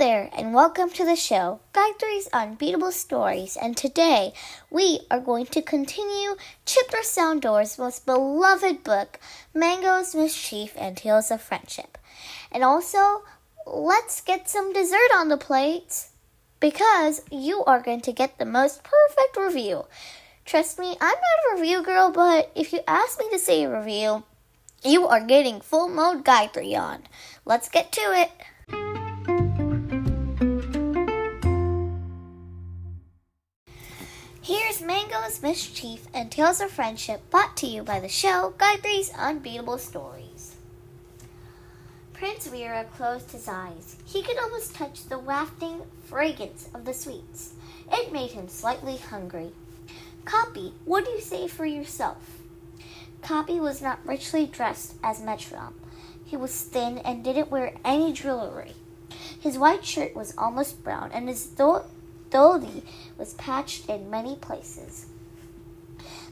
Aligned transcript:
there, 0.00 0.30
and 0.34 0.54
welcome 0.54 0.88
to 0.88 1.04
the 1.04 1.14
show, 1.14 1.60
Gayatri's 1.74 2.26
Unbeatable 2.32 2.90
Stories. 2.90 3.54
And 3.54 3.76
today 3.76 4.32
we 4.70 5.00
are 5.10 5.20
going 5.20 5.44
to 5.48 5.60
continue 5.60 6.36
Chitra 6.64 7.02
Soundar's 7.02 7.78
most 7.78 8.06
beloved 8.06 8.82
book, 8.82 9.20
Mango's 9.52 10.14
Mischief 10.14 10.72
and 10.78 10.96
Tales 10.96 11.30
of 11.30 11.42
Friendship. 11.42 11.98
And 12.50 12.64
also, 12.64 13.24
let's 13.66 14.22
get 14.22 14.48
some 14.48 14.72
dessert 14.72 15.10
on 15.14 15.28
the 15.28 15.36
plate 15.36 16.06
because 16.60 17.20
you 17.30 17.62
are 17.64 17.82
going 17.82 18.00
to 18.00 18.12
get 18.14 18.38
the 18.38 18.46
most 18.46 18.82
perfect 18.82 19.36
review. 19.36 19.84
Trust 20.46 20.78
me, 20.78 20.96
I'm 20.98 21.08
not 21.08 21.52
a 21.52 21.60
review 21.60 21.82
girl, 21.82 22.10
but 22.10 22.50
if 22.54 22.72
you 22.72 22.80
ask 22.88 23.18
me 23.18 23.26
to 23.32 23.38
say 23.38 23.64
a 23.64 23.78
review, 23.78 24.24
you 24.82 25.06
are 25.06 25.20
getting 25.20 25.60
full 25.60 25.88
mode 25.90 26.24
Gayatri 26.24 26.74
on. 26.74 27.02
Let's 27.44 27.68
get 27.68 27.92
to 27.92 28.00
it. 28.00 28.30
Here's 34.42 34.80
Mango's 34.80 35.42
Mischief 35.42 36.06
and 36.14 36.32
Tales 36.32 36.62
of 36.62 36.70
Friendship 36.70 37.28
brought 37.28 37.58
to 37.58 37.66
you 37.66 37.82
by 37.82 38.00
the 38.00 38.08
show 38.08 38.54
Gayatri's 38.56 39.10
Unbeatable 39.10 39.76
Stories. 39.76 40.56
Prince 42.14 42.48
Veera 42.48 42.84
closed 42.96 43.32
his 43.32 43.46
eyes. 43.46 43.96
He 44.06 44.22
could 44.22 44.38
almost 44.38 44.74
touch 44.74 45.04
the 45.04 45.18
wafting 45.18 45.82
fragrance 46.06 46.70
of 46.72 46.86
the 46.86 46.94
sweets. 46.94 47.52
It 47.92 48.14
made 48.14 48.30
him 48.30 48.48
slightly 48.48 48.96
hungry. 48.96 49.52
Copy, 50.24 50.72
what 50.86 51.04
do 51.04 51.10
you 51.10 51.20
say 51.20 51.46
for 51.46 51.66
yourself? 51.66 52.38
Copy 53.20 53.60
was 53.60 53.82
not 53.82 54.06
richly 54.06 54.46
dressed 54.46 54.94
as 55.04 55.20
Metrom. 55.20 55.74
He 56.24 56.38
was 56.38 56.62
thin 56.62 56.96
and 56.98 57.22
didn't 57.22 57.50
wear 57.50 57.74
any 57.84 58.14
jewelry. 58.14 58.72
His 59.38 59.58
white 59.58 59.84
shirt 59.84 60.16
was 60.16 60.32
almost 60.38 60.82
brown, 60.82 61.10
and 61.12 61.28
his 61.28 61.44
do- 61.44 61.82
dhoti 62.30 62.82
was 63.18 63.34
patched 63.34 63.88
in 63.88 64.10
many 64.10 64.36
places. 64.36 65.06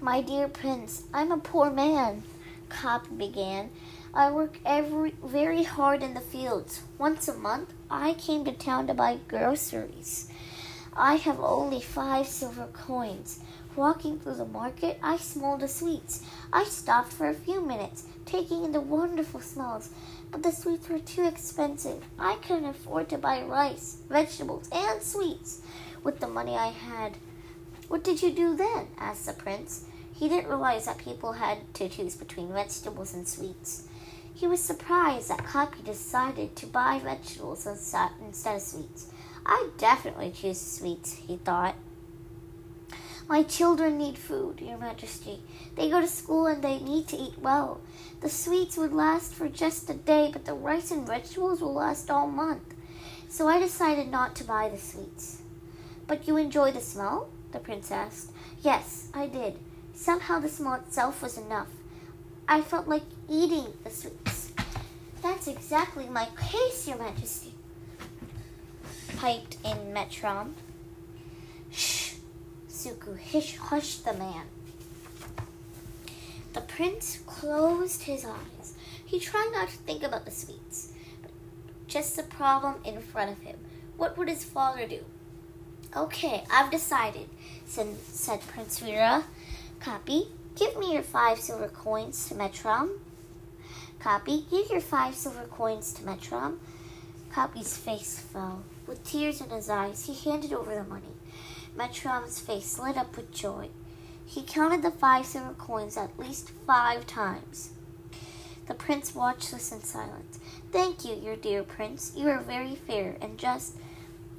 My 0.00 0.20
dear 0.20 0.48
prince, 0.48 1.04
I'm 1.14 1.30
a 1.32 1.38
poor 1.38 1.70
man, 1.70 2.24
Copy 2.68 3.14
began. 3.14 3.70
I 4.12 4.30
work 4.30 4.58
every 4.64 5.14
very 5.24 5.62
hard 5.62 6.02
in 6.02 6.14
the 6.14 6.20
fields. 6.20 6.82
Once 6.98 7.28
a 7.28 7.34
month, 7.34 7.72
I 7.90 8.14
came 8.14 8.44
to 8.44 8.52
town 8.52 8.86
to 8.88 8.94
buy 8.94 9.18
groceries. 9.28 10.28
I 10.96 11.16
have 11.16 11.40
only 11.40 11.80
five 11.80 12.26
silver 12.26 12.68
coins. 12.72 13.40
Walking 13.76 14.20
through 14.20 14.36
the 14.36 14.44
market, 14.44 14.98
I 15.02 15.16
smelled 15.16 15.60
the 15.60 15.68
sweets. 15.68 16.22
I 16.52 16.62
stopped 16.62 17.12
for 17.12 17.28
a 17.28 17.34
few 17.34 17.60
minutes, 17.60 18.04
taking 18.24 18.64
in 18.64 18.70
the 18.70 18.80
wonderful 18.80 19.40
smells, 19.40 19.90
but 20.30 20.44
the 20.44 20.52
sweets 20.52 20.88
were 20.88 21.00
too 21.00 21.24
expensive. 21.24 22.04
I 22.16 22.36
couldn't 22.36 22.66
afford 22.66 23.08
to 23.08 23.18
buy 23.18 23.42
rice, 23.42 23.98
vegetables, 24.08 24.68
and 24.70 25.02
sweets 25.02 25.60
with 26.04 26.20
the 26.20 26.28
money 26.28 26.54
I 26.56 26.68
had. 26.68 27.16
What 27.88 28.04
did 28.04 28.22
you 28.22 28.30
do 28.30 28.54
then? 28.54 28.88
asked 28.96 29.26
the 29.26 29.32
prince. 29.32 29.86
He 30.14 30.28
didn't 30.28 30.48
realize 30.48 30.84
that 30.84 30.98
people 30.98 31.32
had 31.32 31.74
to 31.74 31.88
choose 31.88 32.14
between 32.14 32.52
vegetables 32.52 33.12
and 33.12 33.26
sweets. 33.26 33.88
He 34.32 34.46
was 34.46 34.60
surprised 34.60 35.30
that 35.30 35.44
Copy 35.44 35.82
decided 35.82 36.54
to 36.56 36.66
buy 36.66 37.00
vegetables 37.02 37.66
instead 37.66 38.10
of 38.20 38.62
sweets. 38.62 39.08
I 39.44 39.70
definitely 39.78 40.30
choose 40.30 40.60
sweets, 40.60 41.14
he 41.14 41.36
thought. 41.38 41.74
My 43.26 43.42
children 43.42 43.96
need 43.96 44.18
food, 44.18 44.60
Your 44.60 44.76
Majesty. 44.76 45.40
They 45.76 45.88
go 45.88 46.00
to 46.00 46.06
school 46.06 46.46
and 46.46 46.62
they 46.62 46.78
need 46.78 47.08
to 47.08 47.16
eat 47.16 47.38
well. 47.38 47.80
The 48.20 48.28
sweets 48.28 48.76
would 48.76 48.92
last 48.92 49.32
for 49.32 49.48
just 49.48 49.88
a 49.88 49.94
day, 49.94 50.28
but 50.30 50.44
the 50.44 50.52
rice 50.52 50.90
and 50.90 51.06
vegetables 51.06 51.62
will 51.62 51.72
last 51.72 52.10
all 52.10 52.26
month. 52.26 52.74
So 53.28 53.48
I 53.48 53.58
decided 53.58 54.10
not 54.10 54.36
to 54.36 54.44
buy 54.44 54.68
the 54.68 54.78
sweets. 54.78 55.40
But 56.06 56.28
you 56.28 56.36
enjoy 56.36 56.72
the 56.72 56.80
smell? 56.80 57.28
the 57.52 57.60
prince 57.60 57.90
asked. 57.90 58.30
Yes, 58.60 59.08
I 59.14 59.28
did. 59.28 59.58
Somehow 59.94 60.40
the 60.40 60.48
smell 60.48 60.74
itself 60.74 61.22
was 61.22 61.38
enough. 61.38 61.68
I 62.48 62.60
felt 62.60 62.88
like 62.88 63.04
eating 63.28 63.72
the 63.84 63.90
sweets. 63.90 64.52
That's 65.22 65.46
exactly 65.46 66.08
my 66.08 66.28
case, 66.38 66.86
Your 66.86 66.98
Majesty, 66.98 67.54
piped 69.16 69.56
in 69.64 69.94
Metrom. 69.94 70.52
Suku 72.84 73.18
hush, 73.32 73.56
hushed 73.56 74.04
the 74.04 74.12
man. 74.12 74.44
The 76.52 76.60
prince 76.60 77.20
closed 77.24 78.02
his 78.02 78.26
eyes. 78.26 78.74
He 79.02 79.18
tried 79.18 79.52
not 79.54 79.68
to 79.68 79.76
think 79.78 80.02
about 80.02 80.26
the 80.26 80.30
sweets, 80.30 80.92
but 81.22 81.30
just 81.88 82.14
the 82.14 82.24
problem 82.24 82.74
in 82.84 83.00
front 83.00 83.30
of 83.30 83.38
him. 83.38 83.56
What 83.96 84.18
would 84.18 84.28
his 84.28 84.44
father 84.44 84.86
do? 84.86 85.02
Okay, 85.96 86.44
I've 86.52 86.70
decided, 86.70 87.30
said, 87.64 87.96
said 88.02 88.40
Prince 88.48 88.80
Veera. 88.80 89.24
Copy, 89.80 90.28
give 90.54 90.76
me 90.76 90.92
your 90.92 91.02
five 91.02 91.40
silver 91.40 91.68
coins 91.68 92.28
to 92.28 92.34
Metrom. 92.34 92.98
Copy, 93.98 94.44
give 94.50 94.68
your 94.68 94.82
five 94.82 95.14
silver 95.14 95.44
coins 95.44 95.94
to 95.94 96.02
Metrom. 96.02 96.58
Copy's 97.32 97.78
face 97.78 98.18
fell. 98.18 98.62
With 98.86 99.04
tears 99.04 99.40
in 99.40 99.48
his 99.48 99.70
eyes, 99.70 100.04
he 100.04 100.30
handed 100.30 100.52
over 100.52 100.74
the 100.74 100.84
money. 100.84 101.14
Metrom's 101.76 102.38
face 102.38 102.78
lit 102.78 102.96
up 102.96 103.16
with 103.16 103.32
joy. 103.32 103.68
He 104.26 104.42
counted 104.42 104.82
the 104.82 104.90
five 104.90 105.26
silver 105.26 105.54
coins 105.54 105.96
at 105.96 106.18
least 106.18 106.50
five 106.66 107.06
times. 107.06 107.70
The 108.66 108.74
prince 108.74 109.14
watched 109.14 109.50
this 109.50 109.72
in 109.72 109.82
silence. 109.82 110.38
Thank 110.72 111.04
you, 111.04 111.14
your 111.14 111.36
dear 111.36 111.62
prince. 111.62 112.12
You 112.16 112.28
are 112.28 112.40
very 112.40 112.74
fair 112.74 113.16
and 113.20 113.38
just. 113.38 113.74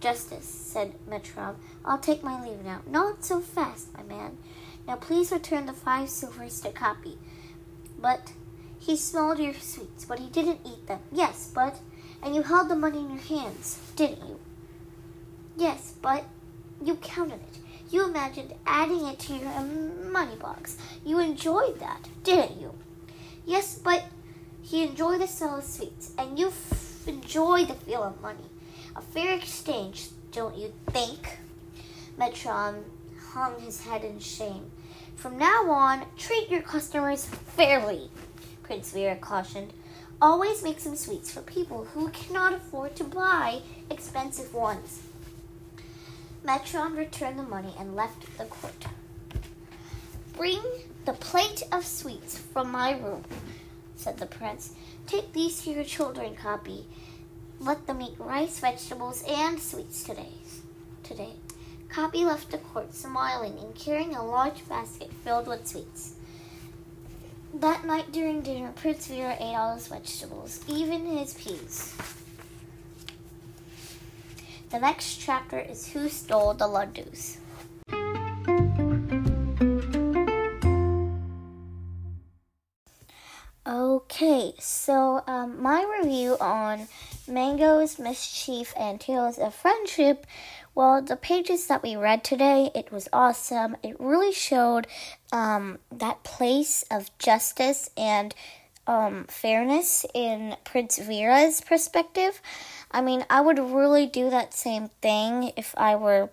Justice, 0.00 0.46
said 0.46 0.94
Metrom. 1.08 1.56
I'll 1.84 1.98
take 1.98 2.22
my 2.22 2.40
leave 2.40 2.64
now. 2.64 2.82
Not 2.86 3.24
so 3.24 3.40
fast, 3.40 3.92
my 3.96 4.04
man. 4.04 4.38
Now 4.86 4.96
please 4.96 5.32
return 5.32 5.66
the 5.66 5.72
five 5.72 6.08
silvers 6.08 6.60
to 6.60 6.70
Copy. 6.70 7.18
But 7.98 8.32
he 8.78 8.96
smelled 8.96 9.40
your 9.40 9.54
sweets, 9.54 10.04
but 10.04 10.20
he 10.20 10.28
didn't 10.28 10.60
eat 10.64 10.86
them. 10.86 11.00
Yes, 11.10 11.50
but 11.52 11.80
and 12.22 12.34
you 12.34 12.42
held 12.42 12.68
the 12.68 12.76
money 12.76 13.00
in 13.00 13.10
your 13.10 13.18
hands, 13.18 13.80
didn't 13.96 14.26
you? 14.26 14.38
Yes, 15.56 15.94
but 16.00 16.24
you 16.82 16.96
counted 16.96 17.40
it. 17.40 17.58
You 17.90 18.04
imagined 18.04 18.54
adding 18.66 19.06
it 19.06 19.18
to 19.20 19.34
your 19.34 19.50
money 20.10 20.36
box. 20.36 20.76
You 21.04 21.18
enjoyed 21.20 21.80
that, 21.80 22.08
didn't 22.22 22.60
you? 22.60 22.74
Yes, 23.46 23.78
but 23.78 24.04
he 24.62 24.82
enjoyed 24.82 25.20
the 25.20 25.26
smell 25.26 25.56
of 25.58 25.64
sweets, 25.64 26.12
and 26.18 26.38
you 26.38 26.48
f- 26.48 27.08
enjoy 27.08 27.64
the 27.64 27.74
feel 27.74 28.02
of 28.02 28.20
money. 28.20 28.44
A 28.94 29.00
fair 29.00 29.34
exchange, 29.34 30.08
don't 30.32 30.56
you 30.56 30.72
think? 30.90 31.38
Metrom 32.18 32.82
hung 33.32 33.60
his 33.60 33.82
head 33.84 34.04
in 34.04 34.18
shame. 34.18 34.70
From 35.16 35.38
now 35.38 35.70
on, 35.70 36.04
treat 36.16 36.50
your 36.50 36.62
customers 36.62 37.24
fairly, 37.24 38.10
Prince 38.62 38.92
Veera 38.92 39.18
cautioned. 39.18 39.72
Always 40.20 40.62
make 40.62 40.80
some 40.80 40.96
sweets 40.96 41.30
for 41.30 41.40
people 41.42 41.84
who 41.86 42.10
cannot 42.10 42.52
afford 42.52 42.96
to 42.96 43.04
buy 43.04 43.62
expensive 43.88 44.52
ones. 44.52 45.00
Metrom 46.44 46.96
returned 46.96 47.38
the 47.38 47.42
money 47.42 47.74
and 47.78 47.96
left 47.96 48.38
the 48.38 48.44
court. 48.44 48.86
Bring 50.36 50.62
the 51.04 51.12
plate 51.12 51.62
of 51.72 51.84
sweets 51.84 52.38
from 52.38 52.70
my 52.70 52.92
room, 52.92 53.24
said 53.96 54.18
the 54.18 54.26
prince. 54.26 54.72
Take 55.06 55.32
these 55.32 55.62
to 55.62 55.70
your 55.70 55.84
children, 55.84 56.36
Copy. 56.36 56.86
Let 57.60 57.86
them 57.86 58.00
eat 58.00 58.14
rice, 58.18 58.60
vegetables, 58.60 59.24
and 59.28 59.60
sweets 59.60 60.04
today. 60.04 60.34
Today, 61.02 61.32
Copy 61.88 62.24
left 62.24 62.50
the 62.50 62.58
court 62.58 62.94
smiling 62.94 63.58
and 63.58 63.74
carrying 63.74 64.14
a 64.14 64.24
large 64.24 64.68
basket 64.68 65.10
filled 65.24 65.48
with 65.48 65.66
sweets. 65.66 66.14
That 67.52 67.84
night 67.84 68.12
during 68.12 68.42
dinner, 68.42 68.72
Prince 68.76 69.08
Veera 69.08 69.36
ate 69.40 69.56
all 69.56 69.74
his 69.74 69.88
vegetables, 69.88 70.60
even 70.68 71.06
his 71.06 71.34
peas. 71.34 71.96
The 74.70 74.78
next 74.78 75.16
chapter 75.16 75.58
is 75.58 75.88
Who 75.88 76.10
Stole 76.10 76.52
the 76.52 76.66
Laddus? 76.66 77.38
Okay, 83.66 84.52
so 84.58 85.22
um, 85.26 85.62
my 85.62 85.86
review 85.98 86.36
on 86.38 86.88
Mango's 87.26 87.98
Mischief 87.98 88.74
and 88.78 89.00
Tales 89.00 89.38
of 89.38 89.54
Friendship. 89.54 90.26
Well, 90.74 91.00
the 91.00 91.16
pages 91.16 91.66
that 91.68 91.82
we 91.82 91.96
read 91.96 92.22
today, 92.22 92.70
it 92.74 92.92
was 92.92 93.08
awesome. 93.10 93.74
It 93.82 93.98
really 93.98 94.32
showed 94.32 94.86
um, 95.32 95.78
that 95.90 96.24
place 96.24 96.84
of 96.90 97.10
justice 97.18 97.88
and 97.96 98.34
um, 98.88 99.26
fairness 99.28 100.04
in 100.14 100.56
Prince 100.64 100.98
Veera's 100.98 101.60
perspective. 101.60 102.40
I 102.90 103.02
mean, 103.02 103.24
I 103.30 103.40
would 103.42 103.58
really 103.58 104.06
do 104.06 104.30
that 104.30 104.54
same 104.54 104.88
thing 105.02 105.52
if 105.56 105.74
I 105.76 105.94
were 105.94 106.30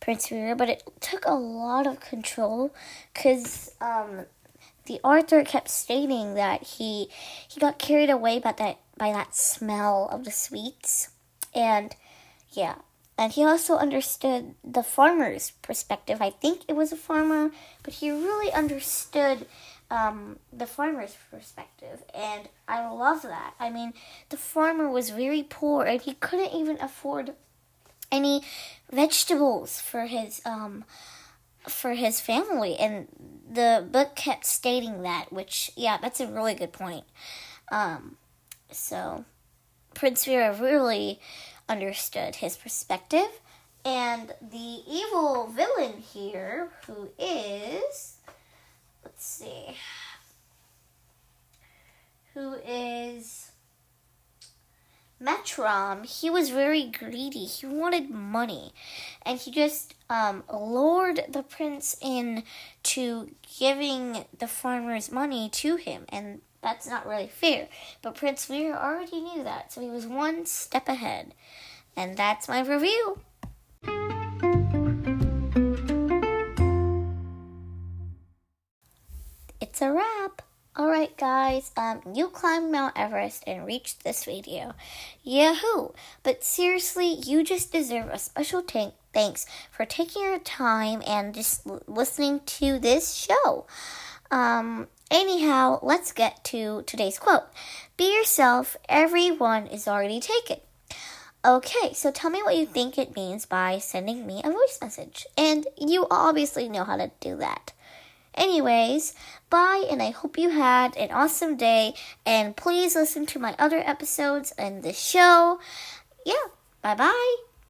Prince 0.00 0.28
Vera, 0.28 0.56
but 0.56 0.70
it 0.70 0.82
took 1.00 1.24
a 1.26 1.34
lot 1.34 1.86
of 1.86 2.00
control 2.00 2.74
because 3.12 3.76
um, 3.80 4.24
the 4.86 4.98
author 5.04 5.44
kept 5.44 5.68
stating 5.68 6.34
that 6.34 6.62
he 6.62 7.08
he 7.46 7.60
got 7.60 7.78
carried 7.78 8.10
away 8.10 8.40
by 8.40 8.52
that 8.52 8.78
by 8.96 9.12
that 9.12 9.36
smell 9.36 10.08
of 10.10 10.24
the 10.24 10.32
sweets, 10.32 11.10
and 11.54 11.94
Yeah. 12.50 12.76
And 13.18 13.30
he 13.32 13.44
also 13.44 13.76
understood 13.76 14.54
the 14.64 14.82
farmer's 14.82 15.52
perspective. 15.62 16.20
I 16.22 16.30
think 16.30 16.62
it 16.66 16.74
was 16.74 16.92
a 16.92 16.96
farmer, 16.96 17.50
but 17.82 17.94
he 17.94 18.10
really 18.10 18.50
understood 18.52 19.46
um, 19.92 20.38
the 20.50 20.66
farmer's 20.66 21.14
perspective. 21.30 22.02
And 22.14 22.48
I 22.66 22.88
love 22.88 23.20
that. 23.22 23.52
I 23.60 23.68
mean, 23.68 23.92
the 24.30 24.38
farmer 24.38 24.88
was 24.88 25.10
very 25.10 25.42
poor 25.42 25.84
and 25.84 26.00
he 26.00 26.14
couldn't 26.14 26.54
even 26.54 26.80
afford 26.80 27.34
any 28.10 28.42
vegetables 28.90 29.80
for 29.80 30.06
his 30.06 30.40
um, 30.46 30.84
for 31.68 31.92
his 31.92 32.20
family 32.20 32.76
and 32.76 33.06
the 33.50 33.86
book 33.88 34.16
kept 34.16 34.44
stating 34.44 35.02
that 35.02 35.32
which 35.32 35.70
yeah 35.76 35.96
that's 35.96 36.20
a 36.20 36.26
really 36.26 36.54
good 36.54 36.72
point 36.72 37.04
um, 37.70 38.16
so 38.70 39.24
prince 39.94 40.26
Veera 40.26 40.60
really 40.60 41.20
understood 41.68 42.36
his 42.36 42.56
perspective 42.56 43.40
and 43.84 44.34
the 44.42 44.80
evil 44.88 45.46
villain 45.46 45.98
here 45.98 46.70
who 46.86 47.10
is 47.16 48.16
let's 49.04 49.24
see 49.24 49.76
who 52.34 52.54
is 52.66 53.52
Metrom, 55.22 56.04
he 56.04 56.28
was 56.30 56.50
very 56.50 56.84
greedy. 56.84 57.44
He 57.44 57.66
wanted 57.66 58.10
money. 58.10 58.72
And 59.24 59.38
he 59.38 59.50
just 59.50 59.94
um, 60.10 60.42
lured 60.52 61.24
the 61.28 61.42
prince 61.42 61.96
in 62.00 62.42
to 62.84 63.30
giving 63.58 64.24
the 64.36 64.48
farmers 64.48 65.12
money 65.12 65.48
to 65.50 65.76
him. 65.76 66.06
And 66.08 66.40
that's 66.60 66.88
not 66.88 67.06
really 67.06 67.28
fair. 67.28 67.68
But 68.02 68.16
Prince 68.16 68.46
Veera 68.46 68.76
already 68.76 69.20
knew 69.20 69.44
that. 69.44 69.72
So 69.72 69.80
he 69.80 69.88
was 69.88 70.06
one 70.06 70.46
step 70.46 70.88
ahead. 70.88 71.34
And 71.96 72.16
that's 72.16 72.48
my 72.48 72.60
review. 72.60 73.20
It's 79.62 79.80
a 79.80 79.92
wrap. 79.92 80.42
Alright 80.76 81.16
guys, 81.16 81.70
um, 81.76 82.00
you 82.12 82.26
climbed 82.26 82.72
Mount 82.72 82.98
Everest 82.98 83.44
and 83.46 83.64
reached 83.64 84.02
this 84.02 84.24
video. 84.24 84.72
Yahoo! 85.22 85.90
But 86.24 86.42
seriously, 86.42 87.06
you 87.06 87.44
just 87.44 87.70
deserve 87.72 88.08
a 88.08 88.18
special 88.18 88.62
t- 88.62 88.90
thanks 89.14 89.46
for 89.70 89.84
taking 89.86 90.22
your 90.24 90.40
time 90.40 91.00
and 91.06 91.32
just 91.32 91.64
listening 91.86 92.40
to 92.58 92.80
this 92.80 93.14
show. 93.14 93.68
Um, 94.32 94.88
anyhow, 95.12 95.78
let's 95.80 96.10
get 96.10 96.42
to 96.46 96.82
today's 96.84 97.20
quote. 97.20 97.44
Be 97.96 98.12
yourself, 98.16 98.76
everyone 98.88 99.68
is 99.68 99.86
already 99.86 100.18
taken. 100.18 100.56
Okay, 101.44 101.92
so 101.92 102.10
tell 102.10 102.30
me 102.30 102.42
what 102.42 102.56
you 102.56 102.66
think 102.66 102.98
it 102.98 103.14
means 103.14 103.46
by 103.46 103.78
sending 103.78 104.26
me 104.26 104.40
a 104.42 104.50
voice 104.50 104.80
message. 104.82 105.24
And 105.38 105.68
you 105.78 106.08
obviously 106.10 106.68
know 106.68 106.82
how 106.82 106.96
to 106.96 107.12
do 107.20 107.36
that. 107.36 107.72
Anyways, 108.34 109.14
bye, 109.50 109.86
and 109.90 110.02
I 110.02 110.10
hope 110.10 110.38
you 110.38 110.50
had 110.50 110.96
an 110.96 111.10
awesome 111.10 111.56
day. 111.56 111.94
And 112.24 112.56
please 112.56 112.94
listen 112.94 113.26
to 113.26 113.38
my 113.38 113.54
other 113.58 113.78
episodes 113.78 114.52
and 114.58 114.82
the 114.82 114.92
show. 114.92 115.60
Yeah, 116.24 116.50
bye 116.82 116.94
bye. 116.94 117.51